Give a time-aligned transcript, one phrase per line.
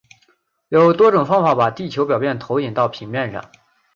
[0.69, 3.51] 有多种方法把地球表面投影到平面上。